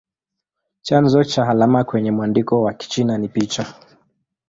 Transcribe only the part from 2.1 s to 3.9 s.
mwandiko wa Kichina ni picha.